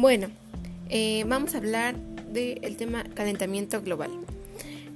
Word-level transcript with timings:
Bueno, 0.00 0.28
eh, 0.88 1.24
vamos 1.26 1.54
a 1.54 1.58
hablar 1.58 1.94
del 2.32 2.74
tema 2.78 3.04
calentamiento 3.12 3.82
global. 3.82 4.10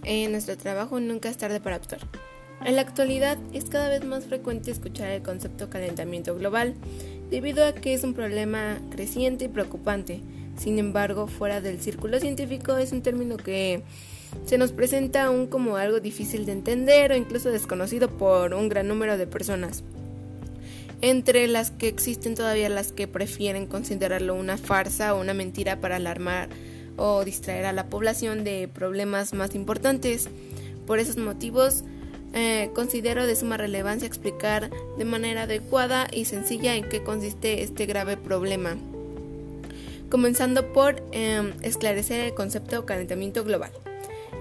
En 0.02 0.32
nuestro 0.32 0.56
trabajo 0.56 0.98
nunca 0.98 1.28
es 1.28 1.36
tarde 1.36 1.60
para 1.60 1.76
actuar. 1.76 2.00
En 2.64 2.76
la 2.76 2.80
actualidad 2.80 3.36
es 3.52 3.66
cada 3.66 3.90
vez 3.90 4.02
más 4.02 4.24
frecuente 4.24 4.70
escuchar 4.70 5.10
el 5.10 5.20
concepto 5.20 5.68
calentamiento 5.68 6.34
global, 6.34 6.72
debido 7.28 7.66
a 7.66 7.74
que 7.74 7.92
es 7.92 8.02
un 8.02 8.14
problema 8.14 8.78
creciente 8.92 9.44
y 9.44 9.48
preocupante. 9.48 10.22
Sin 10.56 10.78
embargo, 10.78 11.26
fuera 11.26 11.60
del 11.60 11.82
círculo 11.82 12.18
científico 12.18 12.78
es 12.78 12.92
un 12.92 13.02
término 13.02 13.36
que 13.36 13.82
se 14.46 14.56
nos 14.56 14.72
presenta 14.72 15.24
aún 15.24 15.48
como 15.48 15.76
algo 15.76 16.00
difícil 16.00 16.46
de 16.46 16.52
entender 16.52 17.12
o 17.12 17.16
incluso 17.16 17.50
desconocido 17.50 18.08
por 18.08 18.54
un 18.54 18.70
gran 18.70 18.88
número 18.88 19.18
de 19.18 19.26
personas 19.26 19.84
entre 21.04 21.46
las 21.48 21.70
que 21.70 21.86
existen 21.86 22.34
todavía 22.34 22.70
las 22.70 22.90
que 22.90 23.06
prefieren 23.06 23.66
considerarlo 23.66 24.34
una 24.34 24.56
farsa 24.56 25.14
o 25.14 25.20
una 25.20 25.34
mentira 25.34 25.78
para 25.78 25.96
alarmar 25.96 26.48
o 26.96 27.26
distraer 27.26 27.66
a 27.66 27.74
la 27.74 27.90
población 27.90 28.42
de 28.42 28.68
problemas 28.72 29.34
más 29.34 29.54
importantes. 29.54 30.30
Por 30.86 31.00
esos 31.00 31.18
motivos, 31.18 31.84
eh, 32.32 32.70
considero 32.74 33.26
de 33.26 33.36
suma 33.36 33.58
relevancia 33.58 34.06
explicar 34.06 34.70
de 34.96 35.04
manera 35.04 35.42
adecuada 35.42 36.08
y 36.10 36.24
sencilla 36.24 36.74
en 36.74 36.88
qué 36.88 37.02
consiste 37.02 37.62
este 37.62 37.84
grave 37.84 38.16
problema. 38.16 38.78
Comenzando 40.08 40.72
por 40.72 41.02
em, 41.12 41.52
esclarecer 41.60 42.24
el 42.24 42.32
concepto 42.32 42.80
de 42.80 42.86
calentamiento 42.86 43.44
global. 43.44 43.72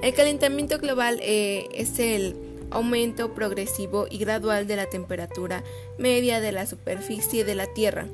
El 0.02 0.14
calentamiento 0.14 0.80
global 0.80 1.20
eh, 1.22 1.68
es 1.74 2.00
el 2.00 2.38
aumento 2.74 3.34
progresivo 3.34 4.08
y 4.10 4.18
gradual 4.18 4.68
de 4.68 4.76
la 4.76 4.88
temperatura 4.88 5.64
media 5.98 6.42
de 6.42 6.52
la 6.52 6.66
superficie 6.66 7.46
de 7.46 7.56
la 7.56 7.68
Tierra. 7.68 8.08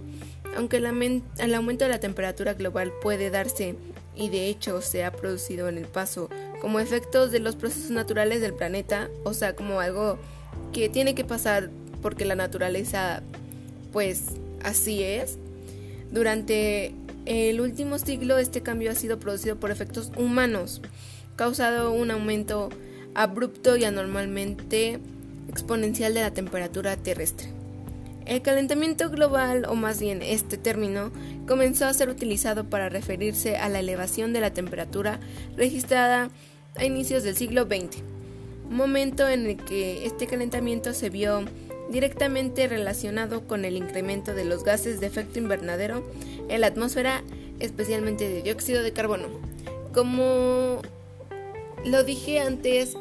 Aunque 0.57 0.77
el, 0.77 0.85
aumento 0.85 1.85
de 1.85 1.89
la 1.89 1.99
temperatura 1.99 2.53
global 2.53 2.91
puede 3.01 3.29
darse 3.29 3.75
y 4.15 4.29
de 4.29 4.47
hecho 4.47 4.81
se 4.81 5.05
ha 5.05 5.11
producido 5.11 5.69
en 5.69 5.77
el 5.77 5.85
paso 5.85 6.29
como 6.59 6.79
efectos 6.79 7.31
de 7.31 7.39
los 7.39 7.55
procesos 7.55 7.91
naturales 7.91 8.41
del 8.41 8.53
planeta, 8.53 9.09
o 9.23 9.33
sea, 9.33 9.55
como 9.55 9.79
algo 9.79 10.17
que 10.73 10.89
tiene 10.89 11.15
que 11.15 11.23
pasar 11.23 11.69
porque 12.01 12.25
la 12.25 12.35
naturaleza 12.35 13.21
pues 13.93 14.25
así 14.61 15.03
es. 15.03 15.37
Durante 16.11 16.93
el 17.25 17.61
último 17.61 17.97
siglo 17.97 18.37
este 18.37 18.61
cambio 18.61 18.91
ha 18.91 18.95
sido 18.95 19.19
producido 19.19 19.55
por 19.57 19.71
efectos 19.71 20.11
humanos, 20.17 20.81
causado 21.37 21.91
un 21.91 22.11
aumento 22.11 22.69
abrupto 23.19 23.75
y 23.75 23.83
anormalmente 23.83 24.97
exponencial 25.49 26.13
de 26.13 26.21
la 26.21 26.31
temperatura 26.33 26.95
terrestre. 26.95 27.49
El 28.25 28.41
calentamiento 28.41 29.09
global, 29.09 29.65
o 29.67 29.75
más 29.75 29.99
bien 29.99 30.21
este 30.21 30.57
término, 30.57 31.11
comenzó 31.45 31.85
a 31.85 31.93
ser 31.93 32.07
utilizado 32.07 32.69
para 32.69 32.87
referirse 32.87 33.57
a 33.57 33.67
la 33.67 33.79
elevación 33.79 34.31
de 34.31 34.39
la 34.39 34.53
temperatura 34.53 35.19
registrada 35.57 36.29
a 36.77 36.85
inicios 36.85 37.23
del 37.23 37.35
siglo 37.35 37.65
XX, 37.65 38.03
momento 38.69 39.27
en 39.27 39.47
el 39.47 39.57
que 39.57 40.05
este 40.05 40.25
calentamiento 40.25 40.93
se 40.93 41.09
vio 41.09 41.43
directamente 41.89 42.69
relacionado 42.69 43.45
con 43.47 43.65
el 43.65 43.75
incremento 43.75 44.33
de 44.33 44.45
los 44.45 44.63
gases 44.63 45.01
de 45.01 45.07
efecto 45.07 45.39
invernadero 45.39 46.09
en 46.47 46.61
la 46.61 46.67
atmósfera, 46.67 47.21
especialmente 47.59 48.29
de 48.29 48.43
dióxido 48.43 48.81
de 48.81 48.93
carbono. 48.93 49.27
Como 49.93 50.81
lo 51.83 52.03
dije 52.05 52.39
antes, 52.39 52.95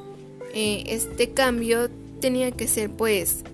eh, 0.55 0.85
este 0.87 1.31
cambio 1.31 1.91
tenía 2.21 2.51
que 2.51 2.67
ser 2.67 2.91
pues 2.91 3.45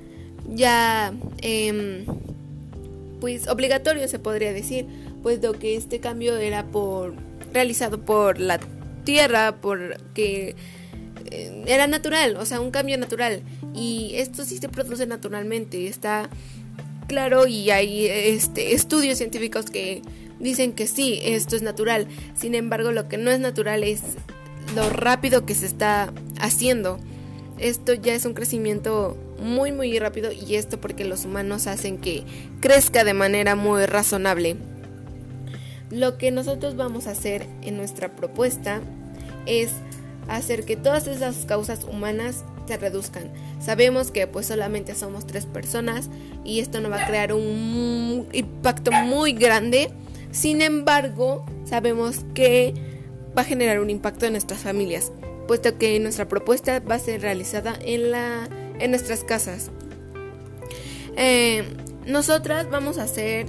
ya 0.49 1.13
em, 1.43 2.05
pues 3.21 3.49
obligatorio 3.49 4.07
se 4.09 4.19
podría 4.19 4.53
decir, 4.53 4.87
puesto 5.23 5.53
que 5.53 5.77
este 5.77 6.01
cambio 6.01 6.37
era 6.37 6.65
por 6.67 7.15
realizado 7.53 8.05
por 8.05 8.39
la 8.39 8.61
tierra, 9.05 9.57
porque 9.61 10.57
eh, 11.31 11.65
era 11.67 11.87
natural, 11.87 12.37
o 12.37 12.45
sea, 12.45 12.61
un 12.61 12.71
cambio 12.71 12.99
natural 12.99 13.43
y 13.75 14.13
esto 14.15 14.45
sí 14.45 14.59
se 14.59 14.69
produce 14.69 15.07
naturalmente, 15.07 15.87
está 15.87 16.29
claro 17.07 17.47
y 17.47 17.71
hay 17.71 18.07
este 18.07 18.75
estudios 18.75 19.19
científicos 19.19 19.67
que 19.67 20.03
dicen 20.41 20.73
que 20.73 20.87
sí, 20.87 21.21
esto 21.23 21.57
es 21.57 21.63
natural. 21.63 22.07
Sin 22.37 22.55
embargo, 22.55 22.93
lo 22.93 23.09
que 23.09 23.17
no 23.17 23.31
es 23.31 23.41
natural 23.41 23.85
es 23.85 24.03
lo 24.75 24.91
rápido 24.91 25.47
que 25.47 25.55
se 25.55 25.67
está 25.67 26.13
haciendo. 26.41 26.99
Esto 27.59 27.95
ya 27.95 28.15
es 28.15 28.25
un 28.25 28.35
crecimiento 28.35 29.17
muy 29.39 29.73
muy 29.73 29.99
rápido 29.99 30.33
y 30.33 30.57
esto 30.57 30.81
porque 30.81 31.05
los 31.05 31.25
humanos 31.25 31.67
hacen 31.67 31.99
que 31.99 32.25
crezca 32.61 33.05
de 33.05 33.15
manera 33.15 33.55
muy 33.55 33.87
razonable. 33.87 34.57
Lo 35.91 36.19
que 36.19 36.31
nosotros 36.31 36.77
vamos 36.77 37.07
a 37.07 37.13
hacer 37.13 37.47
en 37.63 37.77
nuestra 37.77 38.17
propuesta 38.17 38.81
es 39.47 39.71
hacer 40.29 40.65
que 40.65 40.77
todas 40.77 41.07
esas 41.07 41.45
causas 41.45 41.85
humanas 41.85 42.45
se 42.67 42.77
reduzcan. 42.77 43.31
Sabemos 43.61 44.11
que 44.11 44.27
pues 44.27 44.47
solamente 44.47 44.95
somos 44.95 45.27
tres 45.27 45.47
personas 45.47 46.09
y 46.45 46.61
esto 46.61 46.81
no 46.81 46.91
va 46.91 47.03
a 47.03 47.07
crear 47.07 47.33
un 47.33 48.27
impacto 48.33 48.91
muy 48.93 49.33
grande. 49.33 49.91
Sin 50.31 50.63
embargo, 50.63 51.45
sabemos 51.65 52.25
que 52.35 52.75
va 53.37 53.43
a 53.43 53.45
generar 53.45 53.81
un 53.81 53.91
impacto 53.91 54.27
en 54.27 54.33
nuestras 54.33 54.61
familias, 54.61 55.13
puesto 55.47 55.77
que 55.79 55.99
nuestra 56.01 56.29
propuesta 56.29 56.81
va 56.81 56.97
a 56.97 56.99
ser 56.99 57.21
realizada 57.21 57.77
en, 57.81 58.11
la, 58.11 58.49
en 58.79 58.91
nuestras 58.91 59.25
casas. 59.25 59.71
Eh, 61.17 61.65
nosotras 62.07 62.69
vamos 62.71 62.99
a 62.99 63.05
hacer, 63.05 63.47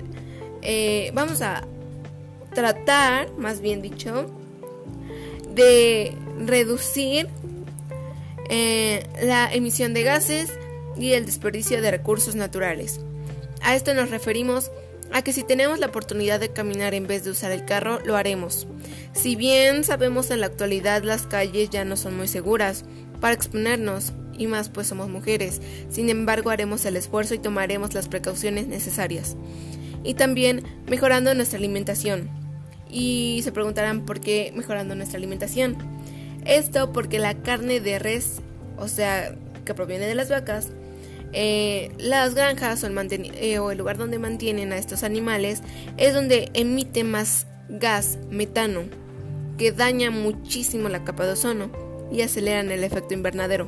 eh, 0.62 1.12
vamos 1.14 1.42
a 1.42 1.68
tratar, 2.54 3.32
más 3.38 3.62
bien 3.62 3.82
dicho, 3.82 4.32
de 5.54 6.14
reducir 6.40 7.28
eh, 8.50 9.08
la 9.22 9.54
emisión 9.54 9.94
de 9.94 10.04
gases 10.04 10.52
y 10.98 11.14
el 11.14 11.26
desperdicio 11.26 11.82
de 11.82 11.92
recursos 11.92 12.36
naturales. 12.36 13.00
A 13.62 13.76
esto 13.76 13.94
nos 13.94 14.10
referimos 14.10 14.72
a 15.16 15.22
que 15.22 15.32
si 15.32 15.44
tenemos 15.44 15.80
la 15.80 15.88
oportunidad 15.88 16.42
de 16.42 16.52
caminar 16.52 16.94
en 16.94 17.08
vez 17.08 17.24
de 17.24 17.32
usar 17.32 17.50
el 17.54 17.64
carro, 17.64 18.02
lo 18.04 18.18
haremos. 18.18 18.68
Si 19.14 19.38
bien 19.38 19.86
sabemos 19.86 20.30
en 20.30 20.42
la 20.42 20.48
actualidad 20.48 21.04
las 21.04 21.22
calles 21.22 21.70
ya 21.70 21.86
no 21.86 21.96
son 21.96 22.18
muy 22.18 22.28
seguras 22.28 22.84
para 23.22 23.34
exponernos, 23.34 24.12
y 24.38 24.48
más 24.48 24.68
pues 24.68 24.88
somos 24.88 25.08
mujeres, 25.08 25.62
sin 25.90 26.10
embargo 26.10 26.50
haremos 26.50 26.84
el 26.84 26.98
esfuerzo 26.98 27.34
y 27.34 27.40
tomaremos 27.40 27.94
las 27.94 28.10
precauciones 28.10 28.68
necesarias. 28.68 29.38
Y 30.04 30.16
también 30.16 30.66
mejorando 30.86 31.34
nuestra 31.34 31.60
alimentación. 31.60 32.30
Y 32.90 33.40
se 33.46 33.54
preguntarán 33.54 34.06
por 34.06 34.20
qué 34.20 34.52
mejorando 34.54 34.96
nuestra 34.96 35.18
alimentación. 35.18 35.78
Esto 36.44 36.92
porque 36.92 37.20
la 37.20 37.36
carne 37.36 37.80
de 37.80 38.00
res, 38.00 38.42
o 38.78 38.90
sea, 38.90 39.34
que 39.64 39.74
proviene 39.74 40.08
de 40.08 40.16
las 40.16 40.30
vacas, 40.30 40.72
eh, 41.38 41.92
las 41.98 42.34
granjas 42.34 42.82
o 42.86 42.88
el, 42.88 42.98
eh, 43.36 43.60
o 43.60 43.70
el 43.70 43.78
lugar 43.78 43.98
donde 43.98 44.20
mantienen 44.20 44.72
a 44.72 44.78
estos 44.78 45.04
animales 45.04 45.62
es 45.98 46.14
donde 46.14 46.50
emite 46.54 47.04
más 47.04 47.46
gas 47.68 48.18
metano 48.30 48.84
que 49.58 49.74
daña 49.74 50.12
muchísimo 50.12 50.88
la 50.88 51.04
capa 51.04 51.26
de 51.26 51.34
ozono 51.34 51.70
y 52.10 52.22
aceleran 52.22 52.72
el 52.72 52.86
efecto 52.86 53.14
invernadero, 53.14 53.68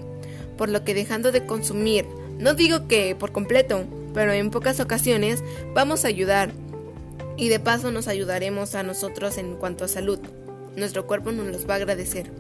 por 0.58 0.70
lo 0.70 0.86
que 0.86 0.94
dejando 0.94 1.34
de 1.34 1.46
consumir, 1.46 2.06
no 2.40 2.54
digo 2.54 2.88
que 2.88 3.16
por 3.16 3.34
completo, 3.34 3.84
pero 4.14 4.32
en 4.32 4.50
pocas 4.50 4.80
ocasiones 4.80 5.44
vamos 5.74 6.06
a 6.06 6.08
ayudar 6.08 6.54
y 7.36 7.50
de 7.50 7.60
paso 7.60 7.92
nos 7.92 8.08
ayudaremos 8.08 8.76
a 8.76 8.84
nosotros 8.84 9.38
en 9.38 9.56
cuanto 9.58 9.84
a 9.84 9.90
salud. 9.90 10.20
Nuestro 10.78 11.06
cuerpo 11.06 11.34
nos 11.34 11.48
los 11.48 11.70
va 11.70 11.74
a 11.74 11.78
agradecer. 11.78 12.32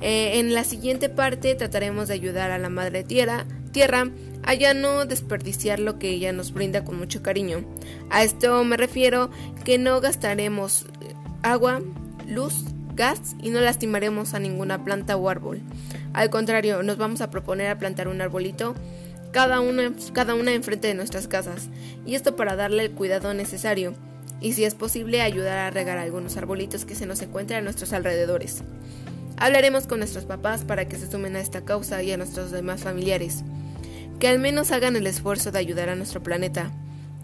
Eh, 0.00 0.38
en 0.38 0.54
la 0.54 0.62
siguiente 0.62 1.08
parte 1.08 1.56
trataremos 1.56 2.06
de 2.08 2.14
ayudar 2.14 2.52
a 2.52 2.58
la 2.58 2.68
madre 2.68 3.02
tierra, 3.02 3.46
tierra 3.72 4.10
a 4.44 4.54
ya 4.54 4.74
no 4.74 5.04
desperdiciar 5.04 5.78
lo 5.78 5.98
que 5.98 6.10
ella 6.10 6.32
nos 6.32 6.52
brinda 6.52 6.84
con 6.84 6.98
mucho 6.98 7.22
cariño. 7.22 7.64
A 8.10 8.24
esto 8.24 8.64
me 8.64 8.76
refiero 8.76 9.30
que 9.64 9.78
no 9.78 10.00
gastaremos 10.00 10.86
agua, 11.42 11.80
luz, 12.26 12.64
gas 12.94 13.36
y 13.40 13.50
no 13.50 13.60
lastimaremos 13.60 14.34
a 14.34 14.40
ninguna 14.40 14.84
planta 14.84 15.16
o 15.16 15.28
árbol. 15.28 15.60
Al 16.12 16.30
contrario, 16.30 16.82
nos 16.82 16.98
vamos 16.98 17.20
a 17.20 17.30
proponer 17.30 17.68
a 17.68 17.78
plantar 17.78 18.08
un 18.08 18.20
arbolito 18.20 18.74
cada 19.32 19.60
una, 19.60 19.92
cada 20.12 20.34
una 20.34 20.52
enfrente 20.52 20.88
de 20.88 20.94
nuestras 20.94 21.26
casas, 21.26 21.70
y 22.04 22.16
esto 22.16 22.36
para 22.36 22.54
darle 22.54 22.84
el 22.84 22.90
cuidado 22.90 23.32
necesario, 23.32 23.94
y 24.42 24.52
si 24.52 24.64
es 24.64 24.74
posible 24.74 25.22
ayudar 25.22 25.56
a 25.56 25.70
regar 25.70 25.96
algunos 25.96 26.36
arbolitos 26.36 26.84
que 26.84 26.94
se 26.94 27.06
nos 27.06 27.22
encuentran 27.22 27.60
a 27.60 27.64
nuestros 27.64 27.94
alrededores. 27.94 28.62
Hablaremos 29.38 29.86
con 29.86 30.00
nuestros 30.00 30.26
papás 30.26 30.64
para 30.64 30.86
que 30.86 30.96
se 30.96 31.10
sumen 31.10 31.34
a 31.36 31.40
esta 31.40 31.64
causa 31.64 32.02
y 32.02 32.12
a 32.12 32.18
nuestros 32.18 32.50
demás 32.50 32.82
familiares 32.82 33.42
que 34.22 34.28
al 34.28 34.38
menos 34.38 34.70
hagan 34.70 34.94
el 34.94 35.08
esfuerzo 35.08 35.50
de 35.50 35.58
ayudar 35.58 35.88
a 35.88 35.96
nuestro 35.96 36.22
planeta, 36.22 36.70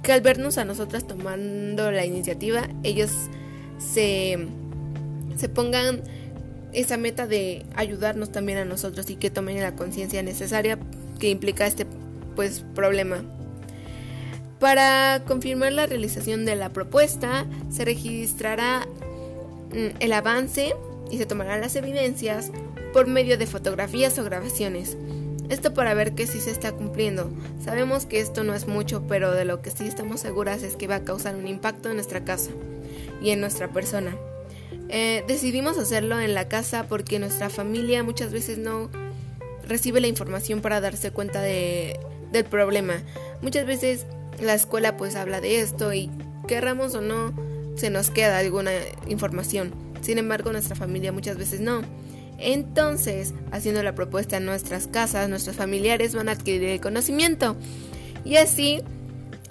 que 0.03 0.11
al 0.11 0.21
vernos 0.21 0.59
a 0.59 0.65
nosotras 0.65 1.07
tomando 1.07 1.93
la 1.93 2.05
iniciativa, 2.05 2.67
ellos 2.83 3.13
se, 3.79 4.49
se 5.37 5.49
pongan 5.49 6.03
esa 6.73 6.97
meta 6.97 7.29
de 7.29 7.65
ayudarnos 7.77 8.33
también 8.33 8.59
a 8.59 8.65
nosotros 8.65 9.09
y 9.11 9.15
que 9.15 9.31
tomen 9.31 9.61
la 9.61 9.77
conciencia 9.77 10.25
necesaria 10.25 10.77
que 11.21 11.31
implica 11.31 11.69
este 11.69 11.87
pues 12.35 12.65
problema. 12.75 13.23
Para 14.59 15.23
confirmar 15.25 15.75
la 15.75 15.87
realización 15.87 16.45
de 16.45 16.57
la 16.57 16.71
propuesta, 16.71 17.47
se 17.71 17.85
registrará 17.85 18.89
mm, 19.71 19.99
el 20.01 20.13
avance 20.13 20.75
y 21.13 21.19
se 21.19 21.27
tomarán 21.27 21.61
las 21.61 21.77
evidencias 21.77 22.51
por 22.93 23.07
medio 23.07 23.39
de 23.39 23.47
fotografías 23.47 24.19
o 24.19 24.25
grabaciones. 24.25 24.97
Esto 25.49 25.73
para 25.73 25.95
ver 25.95 26.15
que 26.15 26.27
sí 26.27 26.41
se 26.41 26.51
está 26.51 26.73
cumpliendo. 26.73 27.31
Sabemos 27.65 28.07
que 28.07 28.21
esto 28.21 28.45
no 28.45 28.55
es 28.55 28.67
mucho, 28.67 29.07
pero 29.09 29.33
de 29.33 29.45
lo 29.45 29.63
que 29.63 29.71
sí 29.71 29.87
estamos 29.87 30.21
seguras 30.21 30.63
es 30.63 30.77
que 30.77 30.87
va 30.87 30.97
a 30.97 31.05
causar 31.05 31.37
un 31.37 31.49
impacto 31.49 31.89
en 31.89 31.97
nuestra 31.97 32.25
casa 32.25 32.51
y 33.23 33.31
en 33.31 33.41
nuestra 33.41 33.69
persona. 33.69 34.17
Eh, 34.91 35.25
decidimos 35.27 35.79
hacerlo 35.79 36.19
en 36.21 36.35
la 36.35 36.49
casa 36.49 36.87
porque 36.89 37.19
nuestra 37.19 37.51
familia 37.51 38.03
muchas 38.03 38.33
veces 38.33 38.59
no 38.59 38.91
recibe 39.67 40.01
la 40.01 40.07
información 40.07 40.61
para 40.61 40.81
darse 40.81 41.11
cuenta 41.11 41.41
de, 41.41 41.99
del 42.33 42.45
problema. 42.45 43.03
Muchas 43.43 43.67
veces 43.67 44.07
la 44.41 44.55
escuela 44.55 44.97
pues 44.97 45.15
habla 45.17 45.41
de 45.41 45.61
esto 45.61 45.93
y 45.93 46.11
querramos 46.47 46.95
o 46.95 47.01
no 47.01 47.35
se 47.77 47.91
nos 47.91 48.11
queda 48.11 48.39
alguna 48.39 48.73
información. 49.09 49.73
Sin 50.01 50.19
embargo, 50.19 50.53
nuestra 50.53 50.77
familia 50.77 51.13
muchas 51.13 51.37
veces 51.37 51.61
no. 51.61 51.83
Entonces, 52.39 53.35
haciendo 53.51 53.83
la 53.83 53.95
propuesta 53.95 54.37
en 54.37 54.47
nuestras 54.47 54.87
casas, 54.87 55.29
nuestros 55.29 55.57
familiares 55.57 56.15
van 56.15 56.29
a 56.29 56.33
adquirir 56.33 56.65
el 56.65 56.81
conocimiento. 56.81 57.57
Y 58.25 58.37
así, 58.37 58.81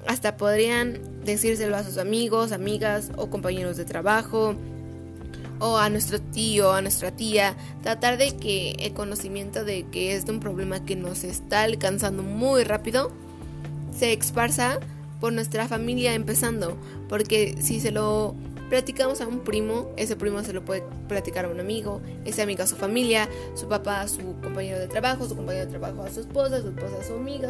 hasta 0.08 0.38
podrían 0.38 1.00
decírselo 1.26 1.76
a 1.76 1.84
sus 1.84 1.98
amigos, 1.98 2.54
amigas 2.54 3.12
o 3.18 3.30
compañeros 3.30 3.76
de 3.76 3.86
trabajo, 3.86 4.56
o 5.60 5.78
a 5.78 5.90
nuestro 5.90 6.22
tío, 6.22 6.72
a 6.72 6.82
nuestra 6.82 7.12
tía, 7.12 7.56
tratar 7.84 8.18
de 8.18 8.36
que 8.38 8.72
el 8.80 8.94
conocimiento 8.94 9.66
de 9.66 9.84
que 9.88 10.16
es 10.16 10.26
de 10.26 10.32
un 10.32 10.40
problema 10.40 10.86
que 10.86 10.96
nos 10.96 11.24
está 11.24 11.64
alcanzando 11.64 12.24
muy 12.24 12.64
rápido, 12.64 13.12
se 13.98 14.14
esparza 14.14 14.80
por 15.20 15.34
nuestra 15.34 15.68
familia 15.68 16.14
empezando, 16.14 16.78
porque 17.10 17.56
si 17.60 17.80
se 17.80 17.92
lo 17.92 18.36
platicamos 18.70 19.22
a 19.22 19.28
un 19.28 19.40
primo, 19.40 19.92
ese 19.98 20.16
primo 20.16 20.44
se 20.44 20.54
lo 20.54 20.64
puede 20.64 20.84
platicar 21.08 21.46
a 21.46 21.50
un 21.50 21.60
amigo, 21.60 22.02
ese 22.26 22.42
amigo 22.42 22.64
a 22.64 22.68
su 22.68 22.76
familia, 22.76 23.30
su 23.56 23.68
papá 23.68 24.02
a 24.02 24.08
su 24.08 24.36
compañero 24.42 24.80
de 24.80 24.88
trabajo, 24.88 25.28
su 25.28 25.36
compañero 25.36 25.66
de 25.66 25.72
trabajo 25.72 26.04
a 26.04 26.10
su 26.10 26.22
esposa, 26.22 26.62
su 26.62 26.70
esposa 26.70 26.98
a 27.00 27.04
su 27.04 27.14
amiga, 27.14 27.50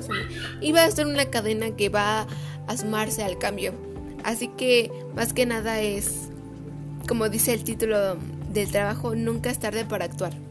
y 0.61 0.71
va 0.71 0.83
a 0.83 0.91
ser 0.91 1.07
una 1.07 1.25
cadena 1.25 1.75
que 1.75 1.89
va 1.89 2.27
a 2.67 2.77
sumarse 2.77 3.23
al 3.23 3.37
cambio. 3.37 3.73
Así 4.23 4.49
que 4.49 4.91
más 5.15 5.33
que 5.33 5.45
nada 5.45 5.81
es, 5.81 6.29
como 7.07 7.29
dice 7.29 7.53
el 7.53 7.63
título 7.63 8.17
del 8.53 8.71
trabajo, 8.71 9.15
nunca 9.15 9.49
es 9.49 9.59
tarde 9.59 9.85
para 9.85 10.05
actuar. 10.05 10.46